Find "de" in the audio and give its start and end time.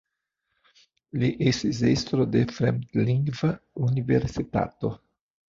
2.37-2.41